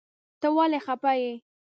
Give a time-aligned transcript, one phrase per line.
[0.39, 1.31] ته ولی خپه یی؟